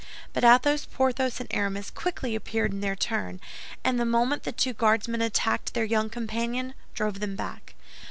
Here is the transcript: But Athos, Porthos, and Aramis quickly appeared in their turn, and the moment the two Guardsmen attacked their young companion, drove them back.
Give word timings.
But 0.33 0.43
Athos, 0.43 0.87
Porthos, 0.91 1.39
and 1.39 1.47
Aramis 1.53 1.91
quickly 1.91 2.33
appeared 2.33 2.71
in 2.71 2.81
their 2.81 2.95
turn, 2.95 3.39
and 3.83 3.99
the 3.99 4.03
moment 4.03 4.41
the 4.45 4.51
two 4.51 4.73
Guardsmen 4.73 5.21
attacked 5.21 5.75
their 5.75 5.85
young 5.85 6.09
companion, 6.09 6.73
drove 6.95 7.19
them 7.19 7.35
back. 7.35 7.75